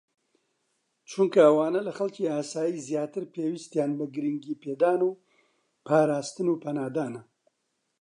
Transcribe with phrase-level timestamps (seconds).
[1.09, 5.09] چونکە ئەوانە لە خەڵکی ئاسایی زیاتر پێویستیان بە گرنگیپێدان و
[5.85, 7.21] پاراستن و پەنادانە